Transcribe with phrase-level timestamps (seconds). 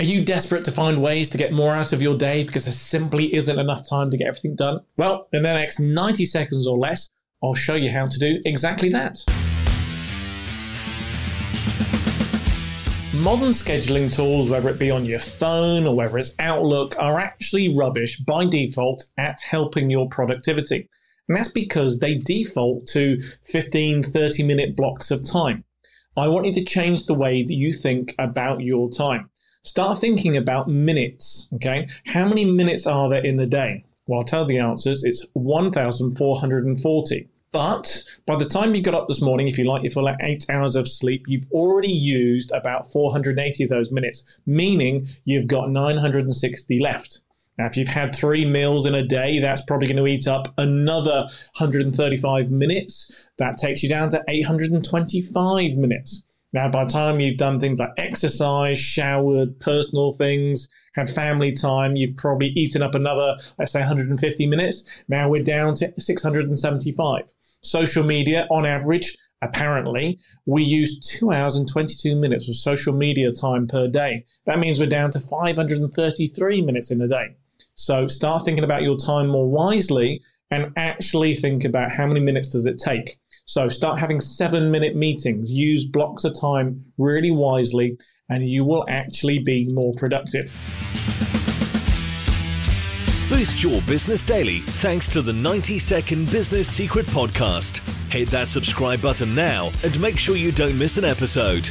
[0.00, 2.72] Are you desperate to find ways to get more out of your day because there
[2.72, 4.80] simply isn't enough time to get everything done?
[4.96, 7.10] Well, in the next 90 seconds or less,
[7.44, 9.22] I'll show you how to do exactly that.
[13.12, 17.76] Modern scheduling tools, whether it be on your phone or whether it's Outlook, are actually
[17.76, 20.88] rubbish by default at helping your productivity.
[21.28, 25.64] And that's because they default to 15, 30 minute blocks of time.
[26.16, 29.30] I want you to change the way that you think about your time.
[29.64, 31.88] Start thinking about minutes, okay?
[32.06, 33.84] How many minutes are there in the day?
[34.06, 35.04] Well, I'll tell the answers.
[35.04, 37.28] It's 1,440.
[37.52, 40.44] But by the time you got up this morning, if you like, your full eight
[40.50, 46.80] hours of sleep, you've already used about 480 of those minutes, meaning you've got 960
[46.80, 47.20] left.
[47.58, 50.54] Now, if you've had three meals in a day, that's probably going to eat up
[50.56, 53.28] another 135 minutes.
[53.38, 56.24] That takes you down to 825 minutes.
[56.54, 61.96] Now, by the time you've done things like exercise, showered, personal things, had family time,
[61.96, 64.84] you've probably eaten up another, let's say, 150 minutes.
[65.08, 67.22] Now we're down to 675.
[67.62, 73.32] Social media, on average, apparently, we use two hours and 22 minutes of social media
[73.32, 74.26] time per day.
[74.44, 77.36] That means we're down to 533 minutes in a day.
[77.74, 82.52] So start thinking about your time more wisely and actually think about how many minutes
[82.52, 83.18] does it take.
[83.46, 87.96] So start having seven minute meetings, use blocks of time really wisely,
[88.28, 90.54] and you will actually be more productive.
[93.28, 97.80] Boost your business daily thanks to the 90 Second Business Secret Podcast.
[98.12, 101.70] Hit that subscribe button now and make sure you don't miss an episode.